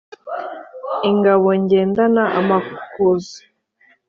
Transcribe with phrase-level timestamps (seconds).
[1.09, 3.37] Ingabo nyendana amakuza